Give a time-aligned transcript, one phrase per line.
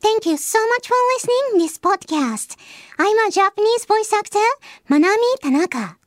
[0.00, 2.56] Thank you so much for listening this podcast.
[2.98, 4.40] I'm a Japanese voice actor,
[4.88, 5.98] Manami Tanaka.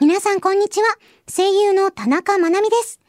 [0.00, 0.86] 皆さんこんにちは。
[1.34, 3.00] 声優の田中まなみです。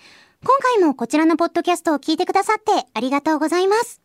[0.45, 3.99] 今回もこちらのポッドキャストを聞いてくださってありがとうございます。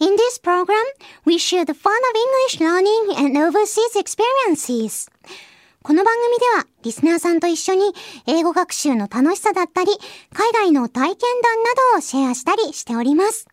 [0.00, 0.74] In this program,
[1.24, 2.12] we share the fun of
[2.50, 5.10] English learning and overseas experiences.
[5.82, 7.94] この番組では、リスナーさんと一緒に
[8.26, 9.92] 英語学習の楽しさだったり、
[10.34, 13.46] 海外の体験談などをシェアしたりしております。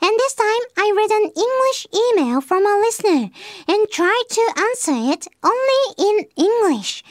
[0.00, 3.30] And this time, I read an English email from a listener
[3.66, 7.02] and tried to answer it only in English.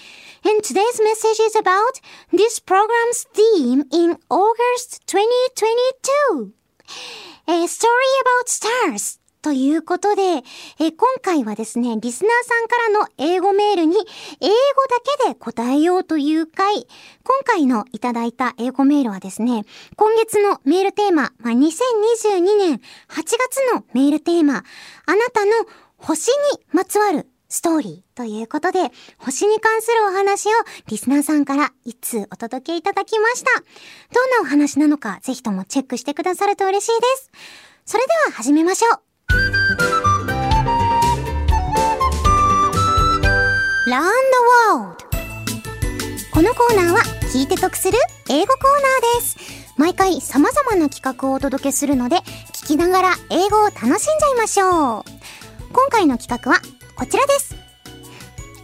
[0.46, 2.00] And today's message is about
[2.32, 6.54] this program's theme in August 2022.
[7.50, 9.20] A story about stars.
[9.48, 10.22] ということで、
[10.78, 14.04] え今回はですね、リスナーさんからの英語メールに英語
[14.44, 14.54] だ
[15.24, 16.86] けで答えようという回、今
[17.46, 19.64] 回のいただいた英語メールはですね、
[19.96, 22.82] 今月のメールテーマ、まあ、2022年8
[23.16, 23.38] 月
[23.74, 24.66] のメールテーマ、
[25.06, 25.52] あなたの
[25.96, 30.52] 星にまつわるストーリーということで、星に関するお話を
[30.88, 33.64] リスナーさんから一通お届けいただきました。
[34.14, 37.32] どんなお話なのか、ぜひともチェックしてくださると嬉しいです。
[37.86, 39.07] それでは始めましょう。
[43.88, 44.12] ラ r ン
[44.76, 47.00] ド the World このコーナーは
[47.34, 47.98] 聞いて得する
[48.30, 48.64] 英語コー
[49.16, 49.38] ナーです。
[49.78, 52.18] 毎回様々な企画をお届けするので、
[52.52, 55.04] 聞きながら英語を楽しんじゃいましょう。
[55.72, 56.60] 今回の企画は
[56.98, 57.56] こちらです。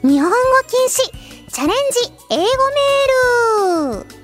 [0.01, 0.35] 日本語
[0.67, 4.22] 禁止チャレンジ英語メール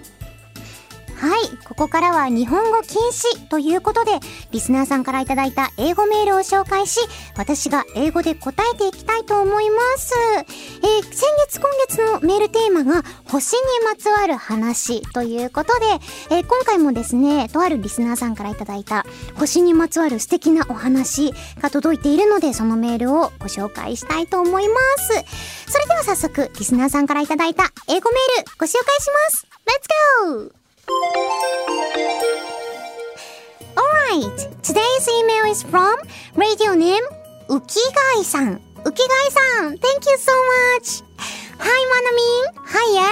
[1.19, 1.49] はい。
[1.67, 4.11] ここからは日本語禁止ということで、
[4.51, 6.97] リスナーさんからいただいた英語メールを紹介し、
[7.35, 10.15] 私が英語で答えていきたいと思います。
[10.15, 15.85] えー、先月今月のメールテーマが星にまつわる話ということで、
[16.35, 25.07] えー、今回もですね、とあるリスナーさんからいただいた星にまつわる素敵なお話が届いているので、そのメールをご紹介したいと思います。
[25.69, 29.47] それでは早速、リスナーさんからいただいた英語メールご紹介します。
[29.67, 30.68] Let's go!
[33.77, 35.95] Alright, today's email is from
[36.33, 37.03] radio name
[37.47, 38.59] Ukigai-san.
[38.81, 41.01] Ukigai-san, thank you so much.
[41.59, 42.43] Hi, Manamin.
[42.73, 43.11] Hiya.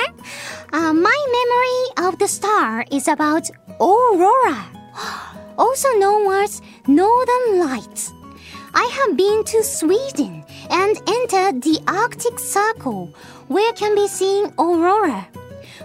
[0.74, 3.48] Uh, my memory of the star is about
[3.80, 4.66] aurora,
[5.60, 8.12] also known as northern lights.
[8.74, 13.14] I have been to Sweden and entered the Arctic Circle,
[13.50, 15.28] where can be seen aurora.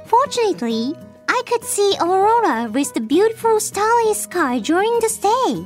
[0.07, 0.97] Fortunately,
[1.35, 5.65] I could see aurora with the beautiful starry sky during the stay.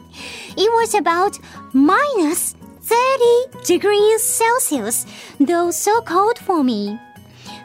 [0.57, 1.41] It was about
[1.73, 5.07] minus 30 degrees Celsius,
[5.41, 7.01] though so cold for me.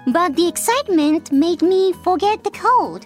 [0.08, 3.06] But the excitement made me forget the cold.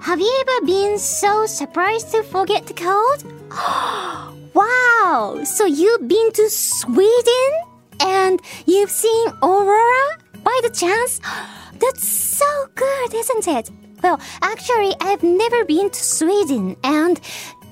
[0.00, 3.20] Have you ever been so surprised to forget the cold?
[4.54, 5.40] wow!
[5.42, 7.50] So you've been to Sweden
[7.98, 11.20] and you've seen aurora by the chance?
[11.80, 12.46] That's so
[12.76, 13.70] good, isn't it?
[14.02, 17.20] Well, actually, I've never been to Sweden, and,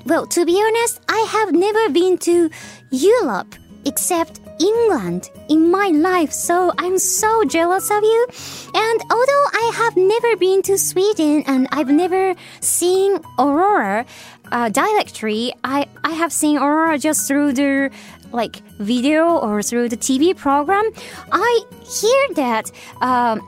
[0.05, 2.51] well, to be honest, I have never been to
[2.91, 8.27] Europe except England in my life, so I'm so jealous of you.
[8.75, 14.05] And although I have never been to Sweden and I've never seen aurora
[14.51, 17.91] uh, directly, I, I have seen aurora just through the
[18.33, 20.91] like video or through the TV program.
[21.33, 22.71] I hear that.
[23.01, 23.41] Um,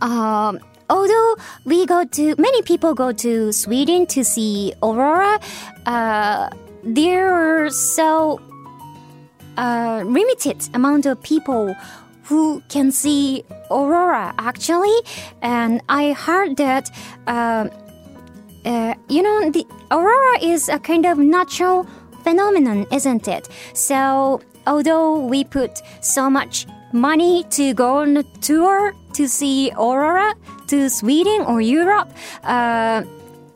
[0.00, 5.40] um, although we go to many people go to Sweden to see aurora,
[5.86, 6.50] uh,
[6.82, 8.40] there are so
[9.56, 11.74] uh, limited amount of people
[12.24, 14.96] who can see aurora actually,
[15.42, 16.90] and I heard that.
[17.26, 17.68] Uh,
[18.64, 21.86] uh, you know, the aurora is a kind of natural
[22.22, 23.48] phenomenon, isn't it?
[23.74, 30.34] So, although we put so much money to go on a tour to see aurora
[30.68, 32.10] to Sweden or Europe,
[32.44, 33.02] uh,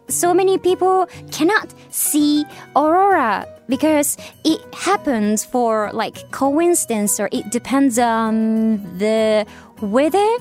[0.08, 7.98] so many people cannot see aurora because it happens for like coincidence or it depends
[7.98, 9.46] on the
[9.82, 10.36] weather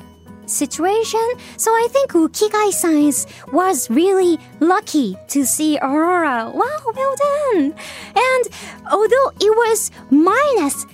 [0.46, 1.28] situation.
[1.58, 3.12] So I think Ukigai-san
[3.52, 6.52] was really lucky to see aurora.
[6.54, 7.76] Wow, well done!
[8.16, 8.44] And
[8.92, 10.86] although it was minus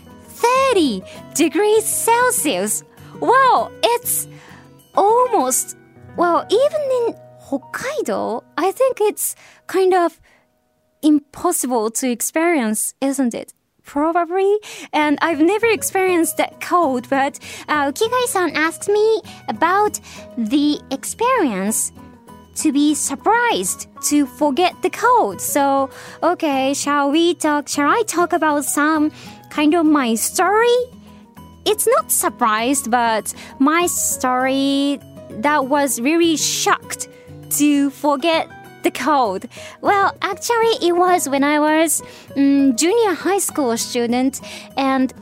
[0.73, 1.03] 30
[1.35, 2.83] degrees Celsius.
[3.19, 4.27] Wow, it's
[4.95, 5.77] almost,
[6.17, 9.35] well, even in Hokkaido, I think it's
[9.67, 10.19] kind of
[11.01, 13.53] impossible to experience, isn't it?
[13.83, 14.57] Probably.
[14.93, 17.37] And I've never experienced that cold, but
[17.67, 19.99] uh, Kigai-san asked me about
[20.37, 21.91] the experience
[22.55, 25.41] to be surprised to forget the cold.
[25.41, 25.89] So,
[26.21, 27.67] okay, shall we talk?
[27.67, 29.11] Shall I talk about some
[29.49, 30.77] kind of my story?
[31.65, 34.99] It's not surprised, but my story
[35.29, 37.07] that was really shocked
[37.51, 38.49] to forget
[38.83, 39.49] the code.
[39.81, 42.01] Well, actually, it was when I was
[42.35, 44.41] um, junior high school student,
[44.77, 45.13] and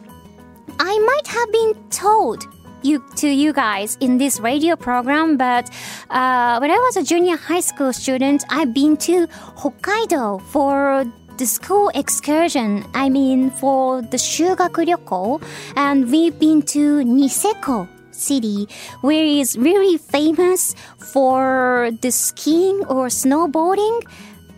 [0.79, 2.43] I might have been told
[2.83, 5.69] you to you guys in this radio program, but
[6.09, 11.05] uh, when I was a junior high school student, I've been to Hokkaido for
[11.41, 15.41] the school excursion, I mean for the Shugaku Ryoko,
[15.75, 18.67] and we've been to Niseko city,
[19.01, 24.03] where is really famous for the skiing or snowboarding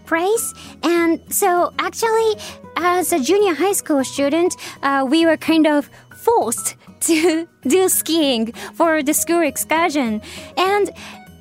[0.05, 0.53] place.
[0.83, 2.35] And so actually,
[2.75, 6.75] as a junior high school student, uh, we were kind of forced
[7.07, 10.21] to do skiing for the school excursion.
[10.57, 10.89] And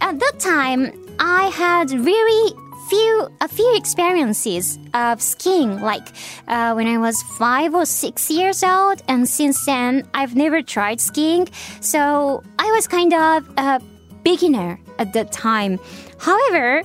[0.00, 2.54] at that time, I had really
[2.88, 6.06] few a few experiences of skiing like
[6.48, 11.00] uh, when i was five or six years old and since then i've never tried
[11.00, 11.48] skiing.
[11.80, 13.80] So i was kind of a
[14.22, 15.78] beginner at that time.
[16.18, 16.82] However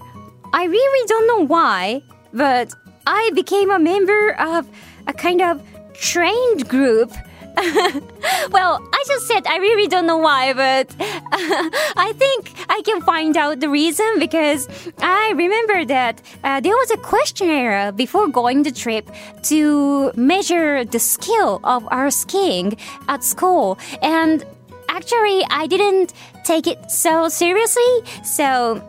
[0.54, 2.02] i really don't know why
[2.34, 2.74] but
[3.06, 4.68] i became a member of
[5.08, 5.62] a kind of
[5.94, 7.12] trained group.
[8.52, 11.20] Well, just said I really don't know why, but uh,
[12.08, 14.68] I think I can find out the reason because
[15.00, 19.10] I remember that uh, there was a questionnaire before going the trip
[19.44, 22.78] to measure the skill of our skiing
[23.08, 23.80] at school.
[24.02, 24.44] And
[24.90, 26.14] actually, I didn't
[26.44, 27.94] take it so seriously.
[28.24, 28.82] So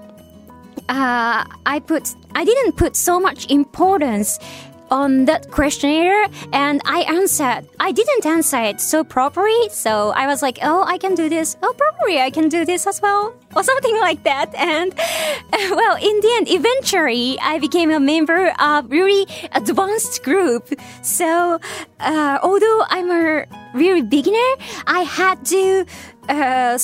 [0.88, 4.38] uh, I put I didn't put so much importance
[4.90, 7.69] on that questionnaire and I answered.
[7.81, 11.56] I didn't answer it so properly, so I was like, oh, I can do this.
[11.62, 13.35] Oh, probably I can do this as well.
[13.56, 14.55] Or something like that.
[14.55, 14.94] And
[15.52, 20.69] well, in the end, eventually I became a member of really advanced group.
[21.02, 21.58] So,
[21.99, 24.50] uh, although I'm a really beginner,
[24.87, 25.87] I had to
[26.29, 26.79] uh,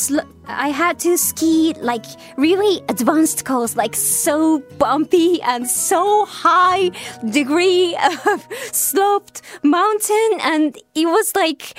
[0.46, 2.05] I had to ski like
[2.37, 6.91] really advanced course, like so bumpy and so high
[7.31, 7.96] degree
[8.26, 11.79] of sloped mountain, and it was like,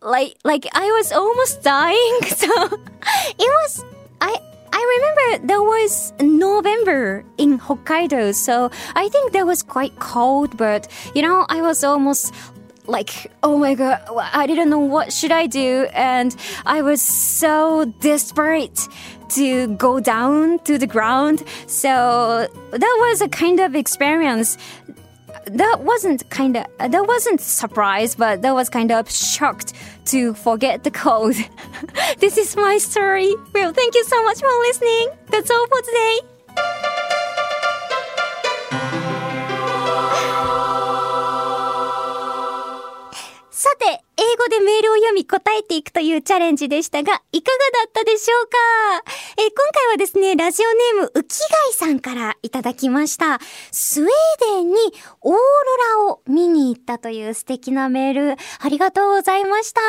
[0.00, 2.18] like, like I was almost dying.
[2.42, 2.48] So
[3.38, 3.84] it was
[4.20, 4.36] I.
[4.74, 10.88] I remember there was November in Hokkaido, so I think that was quite cold, but
[11.14, 12.32] you know, I was almost
[12.86, 14.00] like oh my god
[14.32, 15.86] i didn't know what should i do.
[15.92, 16.34] And
[16.66, 18.88] i was so desperate
[19.30, 21.42] to go down to the ground.
[21.66, 24.58] So that was a kind of experience.
[25.46, 29.72] That wasn't kind of that wasn't surprise but that was kind of shocked
[30.06, 31.36] to forget the code.
[32.18, 33.34] This is my story.
[33.52, 35.08] Well thank you so much for listening.
[35.30, 36.31] That's all for today
[45.12, 48.58] でメールを読み答えていくというチャレンジでしたが、いかがだったでしょうか？
[49.38, 53.38] えー、今回はですね、ラジオネーム、浮貝さんからいただきました。
[53.70, 54.10] スウェー
[54.56, 54.74] デンに
[55.20, 55.38] オーロ
[56.06, 59.80] ラを見に行ったという素敵なメール、ありがとうございました。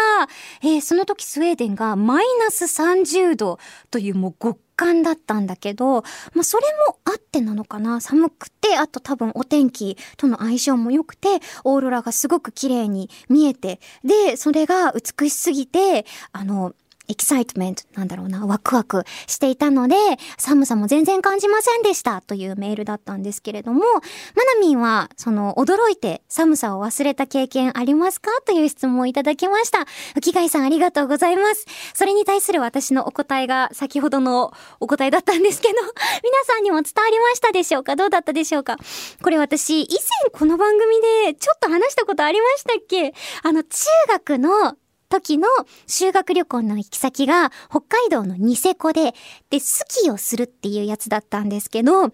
[0.61, 3.59] えー、その時スウェーデンがマイナス30度
[3.91, 6.03] というもう極寒だったんだけど、
[6.33, 8.01] まあ、それもあってなのかな。
[8.01, 16.73] 寒くて、あと多分お天気との相性も良くて、オーロラがすごく綺麗に見えて、で、それが美しすぎて、あの、
[17.10, 19.95] エキサイトメントなんだろうな、ワクワクしていたので、
[20.38, 29.80] 寒さも全然感じませんでしたというメールだったんですけれども、マナミンは、その、驚いて寒さを忘れた経験ありますかという質問をいただきました。
[30.16, 31.66] 浮貝さんありがとうございます。
[31.94, 35.74] それに対する私のお答えが先ほどのお答えだったんですけど、
[36.24, 37.95] 皆さんにも伝わりましたでしょうか？
[37.98, 38.78] どうだったでしょうか？
[39.22, 43.14] これ私、以前この番組でちょっと話したことありましたっけ？
[43.44, 44.76] あの、中学の
[45.13, 45.47] 時の
[45.85, 49.13] 修学旅行の行き先が北海道のニセコで、
[49.51, 52.09] で、スキーをするっていうやつだったんですけど、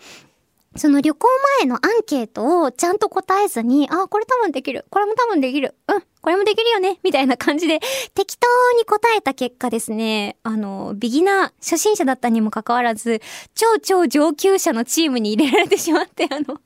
[0.75, 1.27] その旅行
[1.61, 4.85] 前のアンケートをちゃんと答えずに、あ、これ多分できる。
[4.89, 5.75] これも多分できる。
[5.87, 6.99] うん、これもできるよね。
[7.03, 7.79] みたいな感じで
[8.13, 13.21] 適当に答えた結果ですね、あの、ビギナー、初心者だったにもかかわらず、
[13.55, 16.59] 超超上級者のチームに入れられてしまって、あの、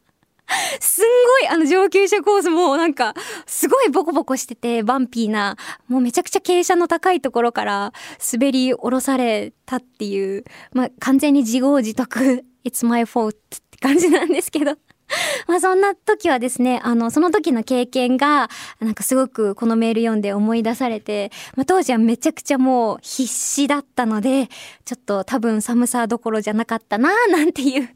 [0.80, 3.14] すんごいあの上級者コースもなんか、
[3.46, 5.58] すごいボコボコしてて、バンピーな、
[5.88, 7.94] もうめちゃくちゃ傾斜の高いところから
[8.32, 10.44] 滑り降ろされたっていう、
[10.74, 13.34] まあ完全に自業自得、It's my fault っ
[13.72, 14.78] て感じなんですけど。
[15.48, 24.50] まあそんな時はですね、あの、その時の経験が、なんかすごくこのメール読んで思い出されて、まあ当時はめちゃくちゃもう必死だったので、
[24.86, 27.90] ちょっと多分寒さどころじゃなかったなぁなんていう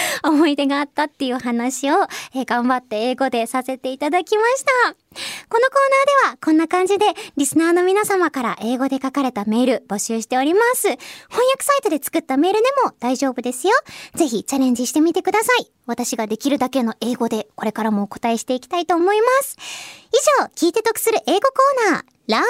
[0.22, 1.94] 思い出があったっていう話を、
[2.34, 4.94] え、頑張って英語でさせていただきました。
[5.48, 5.80] このコー
[6.24, 7.04] ナーではこんな感じで
[7.36, 10.88] リスナーの皆様から英語で書かれたメール募集しております。
[10.88, 10.98] 翻
[11.52, 13.74] 訳サイトで作ったメールでも大丈夫ですよ。
[14.14, 15.70] ぜひチャレンジしてみてください。
[15.86, 19.56] 私ができるだけの英語でこれからもお答えしていきたいと思います。
[20.12, 22.44] 以上、聞いて得する英語コーナー、ラウン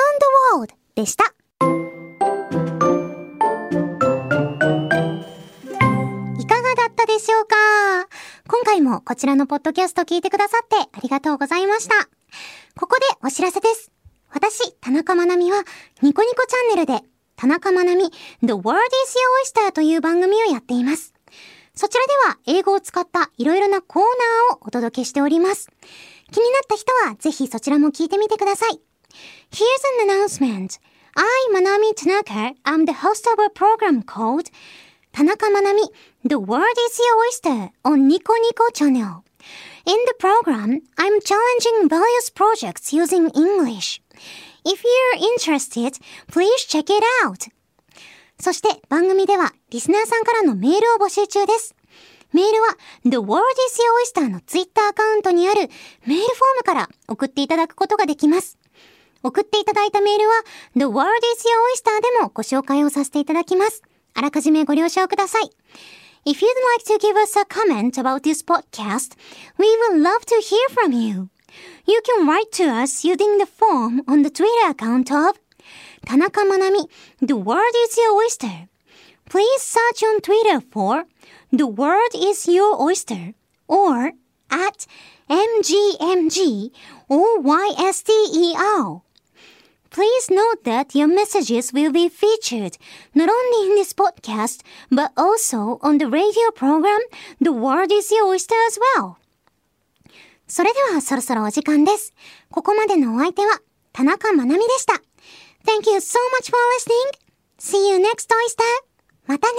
[0.52, 1.41] ドワールドでした。
[7.22, 7.54] しょうか？
[8.48, 11.94] 今回もこちらのポッドキャスト聞いてくださってありがとうございました。
[12.76, 13.92] ここでお知らせです。
[14.30, 15.62] 私、田中まなみは、
[16.00, 18.10] ニコニコチャンネルで、田中まなみ
[18.42, 19.14] The World is
[19.54, 21.14] Your Oyster という番組をやっています。
[21.76, 25.68] そちらでは、英語を使ったいろいろなコーナーをお届けしております。
[26.32, 28.80] 気になった人は、ぜひそちらも聞いてみてください。
[29.52, 30.80] Here's an announcement.
[31.14, 34.50] I, Manami Tanaka, am the host of a program called
[35.12, 35.82] 田中まなみ
[36.26, 39.22] The World is Your Oyster on Nico Nico channel.
[39.84, 44.00] In the program, I'm challenging various projects using English.
[44.64, 45.98] If you're interested,
[46.30, 47.50] please check it out.
[48.40, 51.74] そして番組ではリスナーさんからのメールを募集中です。
[52.32, 52.68] メールは
[53.04, 53.78] The World is
[54.16, 55.72] Your Oyster のツイッターアカウントにあるメール
[56.06, 56.18] フォー
[56.58, 58.56] ムから送っていただくことができます。
[59.22, 60.34] 送っていただいたメールは
[60.74, 63.82] The World is Your Oyster でもご紹介をさせていただきます。
[64.13, 65.51] あらかじめご了承ください。
[66.25, 69.15] If you'd like to give us a comment about this podcast,
[69.57, 71.29] we would love to hear from you.
[71.85, 75.39] You can write to us using the form on the Twitter account of
[76.05, 76.89] 田中まなみ
[77.21, 78.67] The World is Your Oyster.
[79.29, 81.05] Please search on Twitter for
[81.53, 83.33] The World is Your Oyster
[83.67, 84.13] or
[84.49, 84.87] at
[85.29, 86.71] MGMG
[87.09, 89.01] OYSTER.
[89.91, 92.77] Please note that your messages will be featured
[93.15, 96.99] not only in this podcast, but also on the radio program
[97.39, 99.15] The World is Your Oyster as well.
[100.47, 102.13] それではそろそろお時間です。
[102.51, 103.59] ここまでのお相手は
[103.91, 104.93] 田中まなみでした。
[105.65, 107.27] Thank you so much for listening.
[107.59, 108.63] See you next oyster.
[109.25, 109.57] またね。